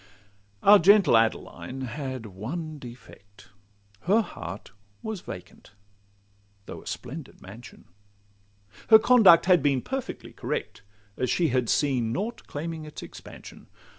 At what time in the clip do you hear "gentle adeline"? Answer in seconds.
0.79-1.81